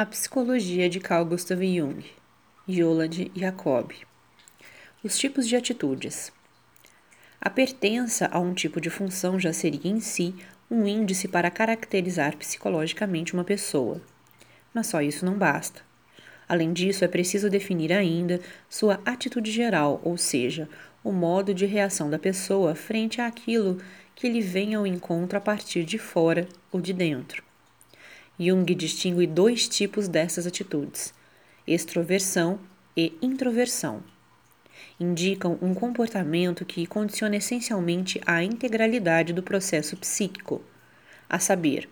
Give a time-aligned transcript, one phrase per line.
[0.00, 2.02] A Psicologia de Carl Gustav Jung,
[2.66, 3.92] Yolande Jacob.
[5.04, 6.32] Os tipos de atitudes.
[7.38, 10.34] A pertença a um tipo de função já seria em si
[10.70, 14.00] um índice para caracterizar psicologicamente uma pessoa.
[14.72, 15.82] Mas só isso não basta.
[16.48, 18.40] Além disso, é preciso definir ainda
[18.70, 20.66] sua atitude geral, ou seja,
[21.04, 23.76] o modo de reação da pessoa frente àquilo
[24.14, 27.49] que lhe vem ao encontro a partir de fora ou de dentro.
[28.42, 31.12] Jung distingue dois tipos dessas atitudes:
[31.66, 32.58] extroversão
[32.96, 34.02] e introversão.
[34.98, 40.62] Indicam um comportamento que condiciona essencialmente a integralidade do processo psíquico,
[41.28, 41.86] a saber,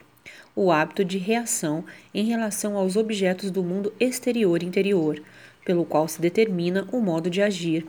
[0.56, 5.22] o hábito de reação em relação aos objetos do mundo exterior e interior,
[5.66, 7.86] pelo qual se determina o modo de agir,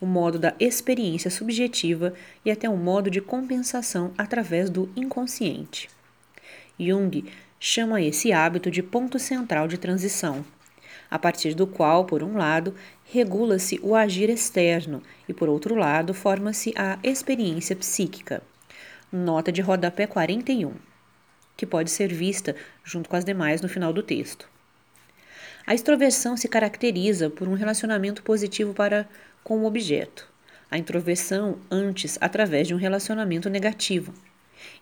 [0.00, 5.90] o modo da experiência subjetiva e até o modo de compensação através do inconsciente.
[6.78, 7.24] Jung
[7.60, 10.44] chama esse hábito de ponto central de transição,
[11.10, 12.74] a partir do qual, por um lado,
[13.04, 18.42] regula-se o agir externo e, por outro lado, forma-se a experiência psíquica.
[19.10, 20.74] Nota de rodapé 41,
[21.56, 24.48] que pode ser vista junto com as demais no final do texto.
[25.66, 29.08] A extroversão se caracteriza por um relacionamento positivo para
[29.42, 30.28] com o objeto.
[30.70, 34.12] A introversão, antes, através de um relacionamento negativo,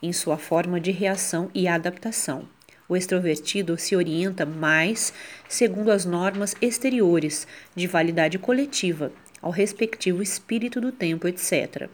[0.03, 2.48] em sua forma de reação e adaptação.
[2.89, 5.12] O extrovertido se orienta mais
[5.48, 11.89] segundo as normas exteriores de validade coletiva, ao respectivo espírito do tempo, etc.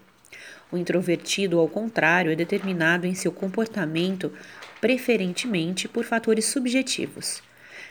[0.70, 4.33] O introvertido, ao contrário, é determinado em seu comportamento
[4.81, 7.43] preferentemente por fatores subjetivos.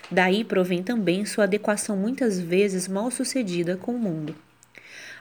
[0.09, 4.35] Daí provém também sua adequação muitas vezes mal sucedida com o mundo.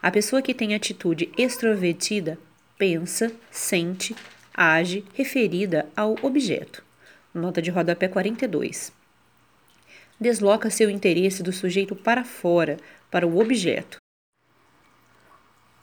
[0.02, 2.38] A pessoa que tem atitude extrovertida
[2.78, 4.16] pensa, sente,
[4.54, 6.89] age referida ao objeto.
[7.32, 8.92] Nota de rodapé 42.
[10.18, 12.76] Desloca seu interesse do sujeito para fora,
[13.08, 13.98] para o objeto.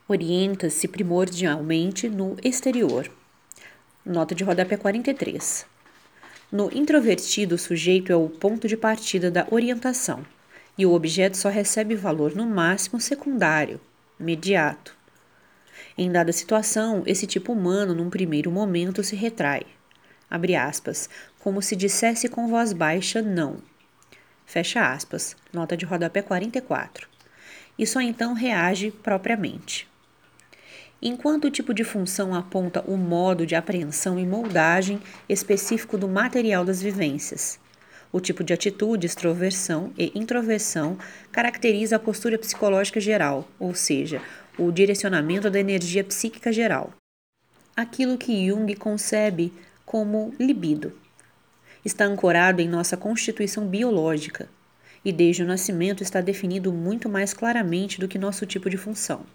[0.10, 3.10] Orienta-se primordialmente no exterior.
[4.06, 5.66] Nota de rodapé 43.
[6.52, 10.26] No introvertido, o sujeito é o ponto de partida da orientação
[10.78, 13.80] e o objeto só recebe valor no máximo secundário,
[14.20, 14.94] imediato.
[15.98, 19.66] Em dada situação, esse tipo humano, num primeiro momento, se retrai
[20.30, 21.10] abre aspas,
[21.40, 23.58] como se dissesse com voz baixa não.
[24.46, 27.08] Fecha aspas, nota de rodapé 44.
[27.78, 29.88] E só então reage propriamente.
[31.02, 35.00] Enquanto o tipo de função aponta o modo de apreensão e moldagem
[35.30, 37.60] específico do material das vivências,
[38.12, 40.98] o tipo de atitude, extroversão e introversão
[41.32, 44.22] caracteriza a postura psicológica geral, ou seja,
[44.58, 46.94] o direcionamento da energia psíquica geral.
[47.76, 49.54] Aquilo que Jung concebe
[49.86, 50.94] como libido.
[51.84, 54.50] Está ancorado em nossa constituição biológica
[55.04, 59.26] e desde o nascimento está definido muito mais claramente do que nosso tipo de função.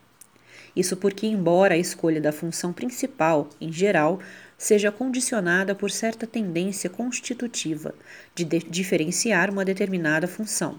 [0.74, 4.20] Isso porque, embora a escolha da função principal, em geral,
[4.56, 7.94] seja condicionada por certa tendência constitutiva
[8.34, 10.78] de, de diferenciar uma determinada função,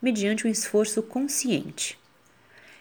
[0.00, 1.98] mediante um esforço consciente.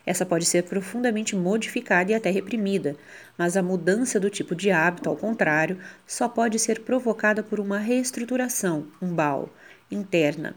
[0.08, 2.96] Essa pode ser profundamente modificada e até reprimida,
[3.38, 7.78] mas a mudança do tipo de hábito, ao contrário, só pode ser provocada por uma
[7.78, 9.50] reestruturação, um BAL,
[9.92, 10.56] interna,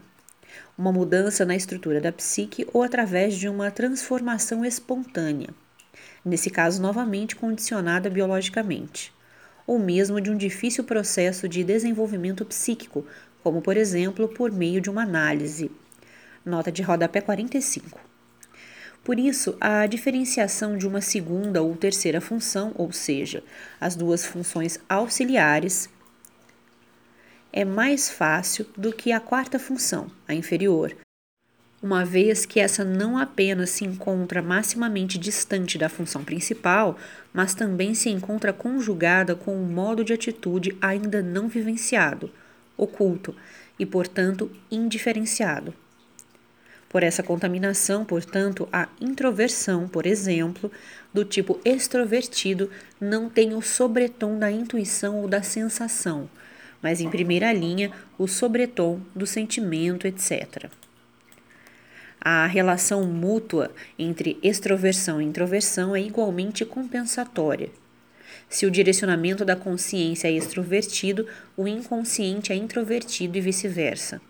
[0.77, 5.49] uma mudança na estrutura da psique ou através de uma transformação espontânea,
[6.23, 9.13] nesse caso novamente condicionada biologicamente,
[9.67, 13.05] ou mesmo de um difícil processo de desenvolvimento psíquico,
[13.43, 15.69] como por exemplo por meio de uma análise.
[16.45, 18.10] Nota de rodapé 45.
[19.03, 23.43] Por isso, a diferenciação de uma segunda ou terceira função, ou seja,
[23.79, 25.89] as duas funções auxiliares,
[27.51, 30.95] é mais fácil do que a quarta função, a inferior,
[31.81, 36.95] uma vez que essa não apenas se encontra maximamente distante da função principal,
[37.33, 42.31] mas também se encontra conjugada com um modo de atitude ainda não vivenciado,
[42.77, 43.35] oculto
[43.79, 45.73] e, portanto, indiferenciado.
[46.91, 50.69] Por essa contaminação, portanto, a introversão, por exemplo,
[51.13, 56.29] do tipo extrovertido, não tem o sobretom da intuição ou da sensação,
[56.81, 60.69] mas em primeira linha o sobretom do sentimento, etc.
[62.19, 67.69] A relação mútua entre extroversão e introversão é igualmente compensatória.
[68.49, 74.21] Se o direcionamento da consciência é extrovertido, o inconsciente é introvertido e vice-versa.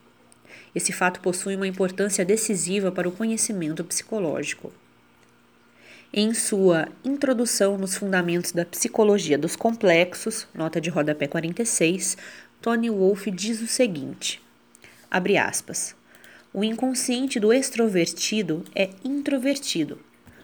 [0.73, 4.71] Esse fato possui uma importância decisiva para o conhecimento psicológico.
[6.13, 12.17] Em sua Introdução nos Fundamentos da Psicologia dos Complexos, nota de rodapé 46,
[12.61, 14.41] Tony Wolff diz o seguinte:
[15.09, 15.95] Abre aspas.
[16.53, 19.99] O inconsciente do extrovertido é introvertido.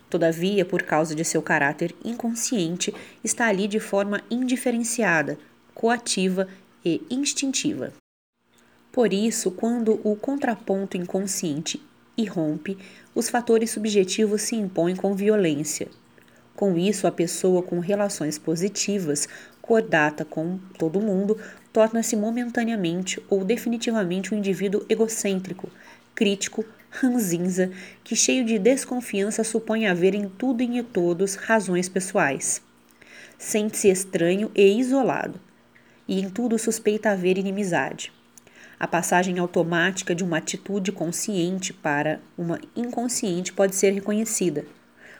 [0.10, 5.38] Todavia, por causa de seu caráter inconsciente, está ali de forma indiferenciada,
[5.74, 6.48] coativa
[6.84, 7.94] e instintiva.
[8.98, 11.80] Por isso, quando o contraponto inconsciente
[12.18, 12.76] irrompe,
[13.14, 15.88] os fatores subjetivos se impõem com violência.
[16.56, 19.30] Com isso, a pessoa com relações positivas,
[19.62, 21.38] cordata com todo mundo,
[21.72, 25.70] torna-se momentaneamente ou definitivamente um indivíduo egocêntrico,
[26.16, 27.70] crítico, ranzinza,
[28.04, 32.64] que cheio de desconfiança supõe haver em tudo e em todos razões pessoais.
[33.38, 35.40] Sente-se estranho e isolado,
[36.08, 38.17] e em tudo suspeita haver inimizade.
[38.80, 44.66] A passagem automática de uma atitude consciente para uma inconsciente pode ser reconhecida,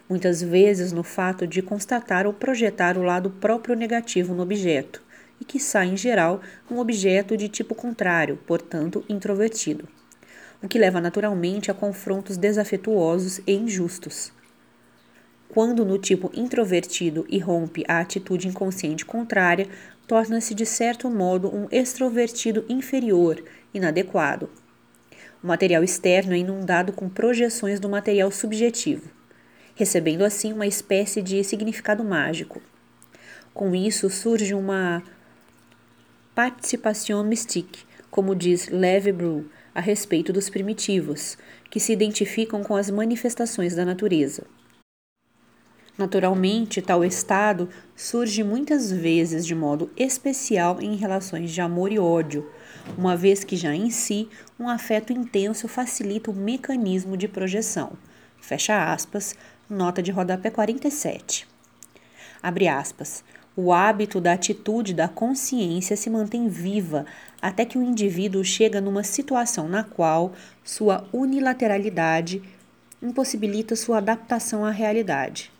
[0.08, 5.02] muitas vezes no fato de constatar ou projetar o lado próprio negativo no objeto,
[5.42, 9.88] e que sai, em geral, um objeto de tipo contrário, portanto introvertido
[10.62, 14.32] o que leva naturalmente a confrontos desafetuosos e injustos.
[15.50, 19.68] Quando no tipo introvertido irrompe a atitude inconsciente contrária,
[20.08, 23.44] torna-se de certo modo um extrovertido inferior,
[23.74, 24.50] inadequado.
[25.44, 29.12] O material externo é inundado com projeções do material subjetivo,
[29.76, 32.62] recebendo assim uma espécie de significado mágico.
[33.54, 35.04] Com isso surge uma
[36.34, 41.38] participation mystique, como diz Leve Bru, a respeito dos primitivos,
[41.70, 44.44] que se identificam com as manifestações da natureza.
[45.98, 52.48] Naturalmente, tal estado surge muitas vezes de modo especial em relações de amor e ódio,
[52.96, 54.30] uma vez que já em si
[54.60, 57.94] um afeto intenso facilita o mecanismo de projeção.
[58.40, 59.36] Fecha aspas,
[59.68, 61.48] nota de rodapé 47.
[62.44, 63.24] Abre aspas.
[63.56, 67.08] O hábito da atitude da consciência se mantém viva
[67.42, 70.34] até que o indivíduo chega numa situação na qual
[70.64, 72.44] sua unilateralidade
[73.02, 75.52] impossibilita sua adaptação à realidade.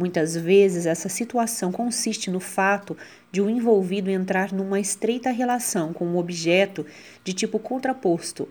[0.00, 2.96] Muitas vezes essa situação consiste no fato
[3.30, 6.86] de o envolvido entrar numa estreita relação com um objeto
[7.22, 8.48] de tipo contraposto.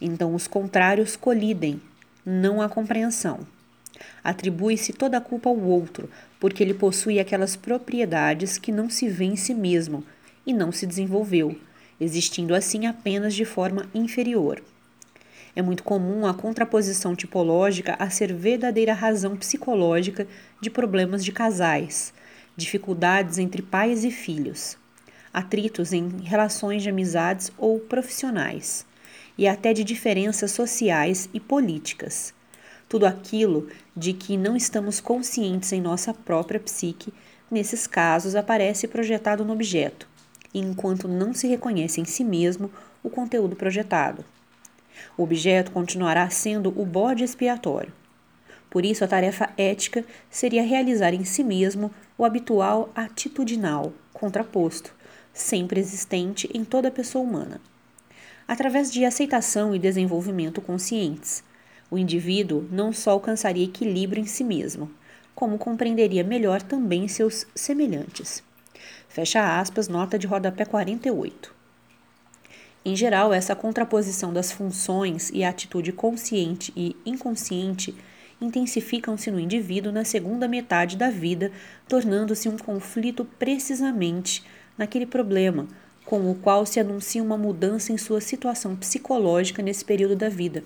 [0.00, 1.80] Então os contrários colidem,
[2.26, 3.46] não a compreensão.
[4.24, 6.10] Atribui-se toda a culpa ao outro,
[6.40, 10.04] porque ele possui aquelas propriedades que não se vê em si mesmo
[10.44, 11.56] e não se desenvolveu,
[12.00, 14.60] existindo assim apenas de forma inferior.
[15.54, 20.26] É muito comum a contraposição tipológica a ser verdadeira razão psicológica
[20.60, 22.14] de problemas de casais,
[22.56, 24.76] dificuldades entre pais e filhos,
[25.32, 28.86] atritos em relações de amizades ou profissionais,
[29.36, 32.34] e até de diferenças sociais e políticas
[32.90, 37.14] tudo aquilo de que não estamos conscientes em nossa própria psique,
[37.48, 40.08] nesses casos aparece projetado no objeto,
[40.52, 42.68] enquanto não se reconhece em si mesmo
[43.00, 44.24] o conteúdo projetado.
[45.16, 47.92] O objeto continuará sendo o bode expiatório.
[48.70, 54.94] Por isso, a tarefa ética seria realizar em si mesmo o habitual atitudinal, contraposto,
[55.32, 57.60] sempre existente em toda pessoa humana.
[58.46, 61.42] Através de aceitação e desenvolvimento conscientes,
[61.90, 64.90] o indivíduo não só alcançaria equilíbrio em si mesmo,
[65.34, 68.42] como compreenderia melhor também seus semelhantes.
[69.08, 71.59] Fecha aspas, nota de rodapé 48.
[72.84, 77.94] Em geral, essa contraposição das funções e a atitude consciente e inconsciente
[78.40, 81.52] intensificam-se no indivíduo na segunda metade da vida,
[81.86, 84.42] tornando-se um conflito precisamente
[84.78, 85.68] naquele problema
[86.10, 90.64] com o qual se anuncia uma mudança em sua situação psicológica nesse período da vida.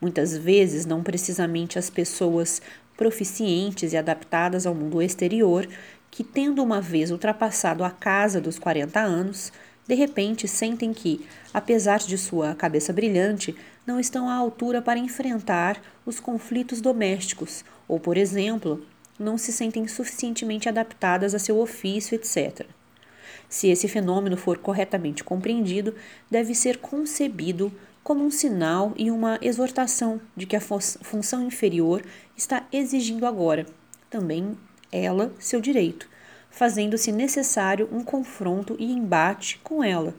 [0.00, 2.62] Muitas vezes, não precisamente as pessoas
[2.96, 5.68] proficientes e adaptadas ao mundo exterior,
[6.10, 9.52] que, tendo uma vez ultrapassado a casa dos 40 anos,
[9.86, 13.54] de repente sentem que, apesar de sua cabeça brilhante,
[13.86, 18.84] não estão à altura para enfrentar os conflitos domésticos, ou, por exemplo,
[19.18, 22.66] não se sentem suficientemente adaptadas a seu ofício, etc.
[23.48, 25.94] Se esse fenômeno for corretamente compreendido,
[26.30, 27.72] deve ser concebido
[28.02, 32.02] como um sinal e uma exortação de que a função inferior
[32.36, 33.66] está exigindo agora,
[34.10, 34.56] também
[34.92, 36.08] ela, seu direito,
[36.54, 40.14] fazendo-se necessário um confronto e embate com ela.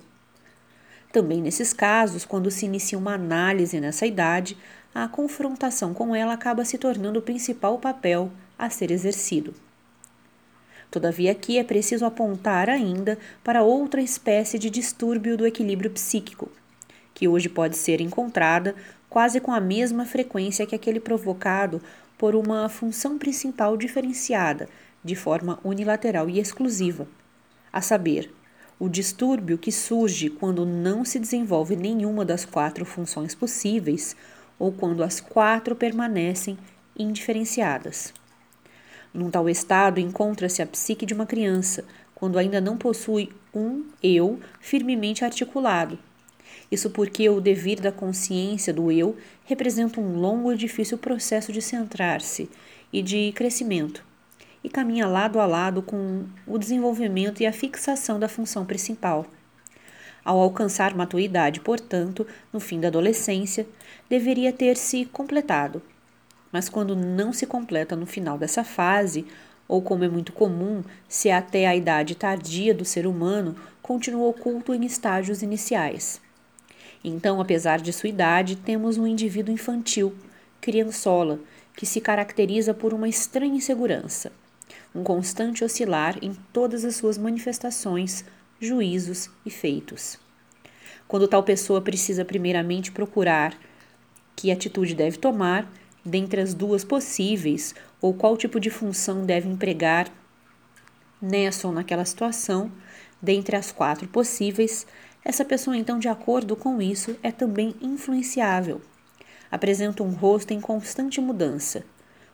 [1.11, 4.57] Também nesses casos, quando se inicia uma análise nessa idade,
[4.93, 9.53] a confrontação com ela acaba se tornando o principal papel a ser exercido.
[10.91, 16.51] Todavia, aqui é preciso apontar ainda para outra espécie de distúrbio do equilíbrio psíquico,
[17.13, 18.75] que hoje pode ser encontrada
[19.09, 21.81] quase com a mesma frequência que aquele provocado
[22.17, 24.67] por uma função principal diferenciada,
[25.05, 27.07] de forma unilateral e exclusiva,
[27.71, 28.33] a saber,
[28.79, 34.15] o distúrbio que surge quando não se desenvolve nenhuma das quatro funções possíveis
[34.57, 36.57] ou quando as quatro permanecem
[36.97, 38.11] indiferenciadas.
[39.13, 41.85] Num tal estado, encontra-se a psique de uma criança,
[42.15, 45.99] quando ainda não possui um eu firmemente articulado.
[46.71, 51.61] Isso porque o devir da consciência do eu representa um longo e difícil processo de
[51.61, 52.49] centrar-se
[52.91, 54.03] e de crescimento
[54.65, 59.27] e caminha lado a lado com o desenvolvimento e a fixação da função principal.
[60.23, 63.67] Ao alcançar maturidade, portanto, no fim da adolescência,
[64.09, 65.83] deveria ter se completado.
[66.51, 69.27] Mas quando não se completa no final dessa fase,
[69.67, 74.73] ou como é muito comum, se até a idade tardia do ser humano, continua oculto
[74.73, 76.19] em estágios iniciais.
[77.03, 80.15] Então, apesar de sua idade, temos um indivíduo infantil,
[80.59, 81.39] criançola,
[81.75, 84.31] que se caracteriza por uma estranha insegurança
[84.93, 88.23] um constante oscilar em todas as suas manifestações,
[88.59, 90.17] juízos e feitos.
[91.07, 93.57] Quando tal pessoa precisa primeiramente procurar
[94.35, 95.71] que atitude deve tomar,
[96.03, 100.11] dentre as duas possíveis, ou qual tipo de função deve empregar
[101.21, 102.71] nessa ou naquela situação,
[103.21, 104.85] dentre as quatro possíveis,
[105.23, 108.81] essa pessoa, então, de acordo com isso, é também influenciável.
[109.49, 111.83] Apresenta um rosto em constante mudança,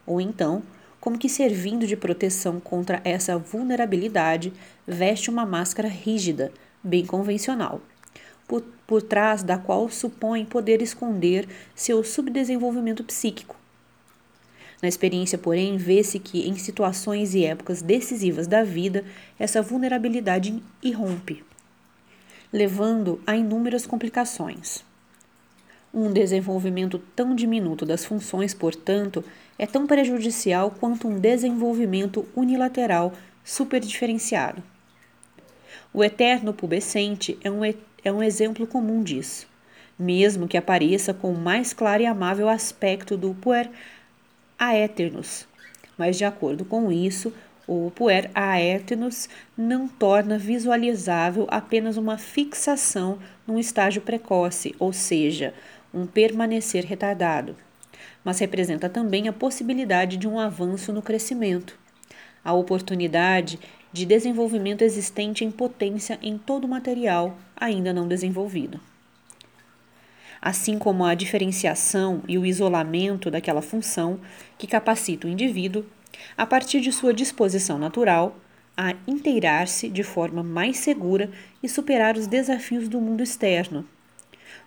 [0.06, 0.62] ou então
[1.02, 4.54] como que servindo de proteção contra essa vulnerabilidade,
[4.86, 6.54] veste uma máscara rígida,
[6.84, 7.82] bem convencional,
[8.48, 13.56] por, por trás da qual supõe poder esconder seu subdesenvolvimento psíquico.
[14.80, 19.04] Na experiência, porém, vê-se que em situações e épocas decisivas da vida,
[19.40, 21.44] essa vulnerabilidade irrompe,
[22.54, 24.84] levando a inúmeras complicações.
[25.94, 29.24] Um desenvolvimento tão diminuto das funções, portanto,
[29.60, 34.64] é tão prejudicial quanto um desenvolvimento unilateral superdiferenciado.
[35.94, 39.48] O eterno pubescente é um, é um exemplo comum disso,
[40.00, 43.70] mesmo que apareça com o mais claro e amável aspecto do puer
[44.58, 45.46] aeternus.
[45.98, 47.34] Mas, de acordo com isso,
[47.68, 55.54] o puer aeternus não torna visualizável apenas uma fixação num estágio precoce, ou seja,
[55.94, 57.56] um permanecer retardado
[58.24, 61.78] mas representa também a possibilidade de um avanço no crescimento,
[62.44, 63.60] a oportunidade
[63.92, 68.80] de desenvolvimento existente em potência em todo o material ainda não desenvolvido.
[70.42, 74.20] Assim como a diferenciação e o isolamento daquela função
[74.58, 75.86] que capacita o indivíduo,
[76.36, 78.36] a partir de sua disposição natural,
[78.76, 81.30] a inteirar-se de forma mais segura
[81.62, 83.86] e superar os desafios do mundo externo,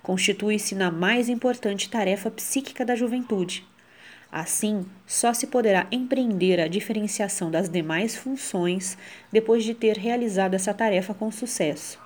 [0.04, 3.66] constitui-se na mais importante tarefa psíquica da juventude.
[4.30, 8.98] Assim, só se poderá empreender a diferenciação das demais funções
[9.32, 11.98] depois de ter realizado essa tarefa com sucesso.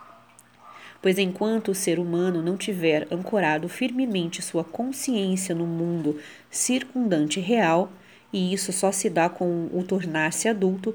[1.03, 7.91] Pois enquanto o ser humano não tiver ancorado firmemente sua consciência no mundo circundante real,
[8.33, 10.95] e isso só se dá com o tornar-se adulto,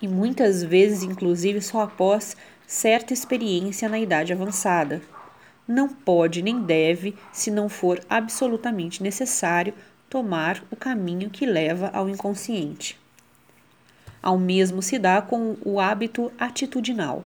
[0.00, 5.02] e muitas vezes, inclusive, só após certa experiência na idade avançada
[5.66, 9.74] não pode nem deve, se não for absolutamente necessário,
[10.08, 12.98] tomar o caminho que leva ao inconsciente.
[14.22, 17.20] Ao mesmo se dá com o hábito atitudinal.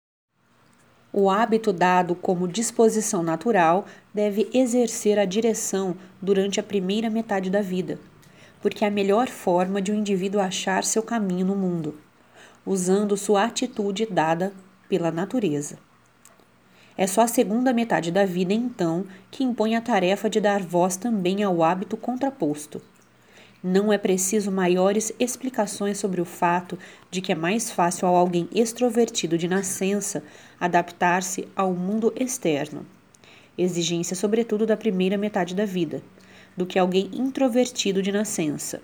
[1.12, 7.62] O hábito dado como disposição natural deve exercer a direção durante a primeira metade da
[7.62, 8.00] vida,
[8.62, 11.98] porque é a melhor forma de um indivíduo achar seu caminho no mundo,
[12.66, 14.54] usando sua atitude dada
[14.88, 15.87] pela natureza.
[16.98, 20.98] É só a segunda metade da vida, então, que impõe a tarefa de dar voz
[20.98, 22.82] também ao hábito contraposto.
[23.64, 26.78] Não é preciso maiores explicações sobre o fato
[27.12, 30.24] de que é mais fácil ao alguém extrovertido de nascença
[30.60, 32.86] adaptar-se ao mundo externo,
[33.58, 36.02] exigência sobretudo da primeira metade da vida,
[36.56, 38.82] do que alguém introvertido de nascença.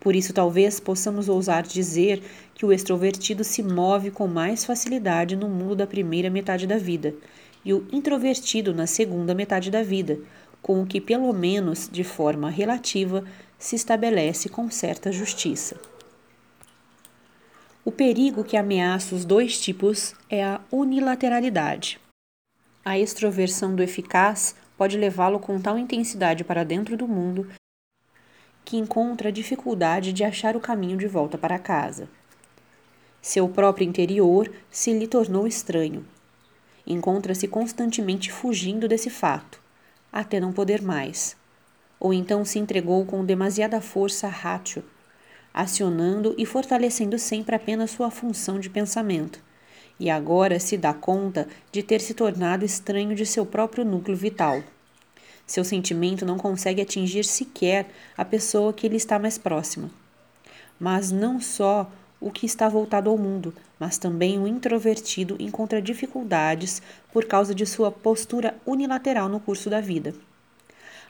[0.00, 2.22] Por isso, talvez possamos ousar dizer
[2.54, 7.14] que o extrovertido se move com mais facilidade no mundo da primeira metade da vida
[7.62, 10.18] e o introvertido na segunda metade da vida,
[10.62, 13.24] com o que, pelo menos de forma relativa,
[13.58, 15.78] se estabelece com certa justiça.
[17.84, 22.00] O perigo que ameaça os dois tipos é a unilateralidade.
[22.82, 27.46] A extroversão do eficaz pode levá-lo com tal intensidade para dentro do mundo
[28.70, 32.08] que encontra dificuldade de achar o caminho de volta para casa.
[33.20, 36.06] Seu próprio interior se lhe tornou estranho.
[36.86, 39.60] Encontra-se constantemente fugindo desse fato,
[40.12, 41.36] até não poder mais.
[41.98, 44.84] Ou então se entregou com demasiada força a rátio,
[45.52, 49.40] acionando e fortalecendo sempre apenas sua função de pensamento,
[49.98, 54.62] e agora se dá conta de ter se tornado estranho de seu próprio núcleo vital.
[55.50, 59.90] Seu sentimento não consegue atingir sequer a pessoa que lhe está mais próxima.
[60.78, 61.90] Mas não só
[62.20, 66.80] o que está voltado ao mundo, mas também o introvertido encontra dificuldades
[67.12, 70.14] por causa de sua postura unilateral no curso da vida.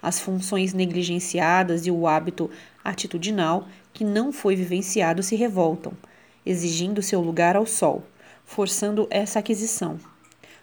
[0.00, 2.50] As funções negligenciadas e o hábito
[2.82, 5.92] atitudinal que não foi vivenciado se revoltam,
[6.46, 8.04] exigindo seu lugar ao sol,
[8.46, 9.98] forçando essa aquisição,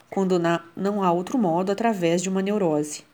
[0.09, 0.41] quando
[0.75, 3.05] não há outro modo através de uma neurose.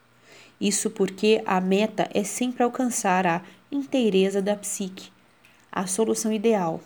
[0.59, 3.41] Isso porque a meta é sempre alcançar a
[3.71, 5.11] inteireza da psique,
[5.71, 6.79] a solução ideal.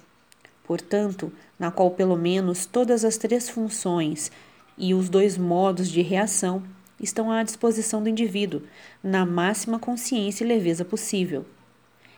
[0.64, 4.32] Portanto, na qual pelo menos todas as três funções
[4.78, 6.64] e os dois modos de reação
[7.00, 8.64] estão à disposição do indivíduo,
[9.04, 11.46] na máxima consciência e leveza possível.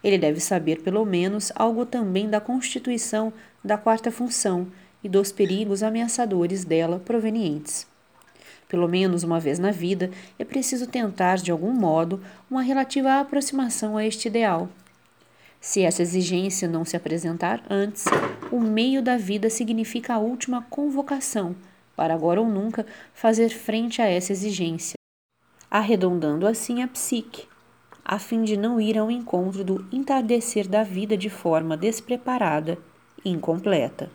[0.04, 4.68] Ele deve saber pelo menos algo também da constituição da quarta função
[5.04, 7.89] e dos perigos ameaçadores dela provenientes.
[8.70, 13.98] Pelo menos uma vez na vida, é preciso tentar, de algum modo, uma relativa aproximação
[13.98, 14.70] a este ideal.
[15.60, 18.06] Se essa exigência não se apresentar antes,
[18.52, 21.56] o meio da vida significa a última convocação
[21.96, 24.94] para agora ou nunca fazer frente a essa exigência,
[25.70, 27.46] arredondando assim a psique,
[28.06, 32.78] a fim de não ir ao encontro do entardecer da vida de forma despreparada
[33.26, 34.10] e incompleta.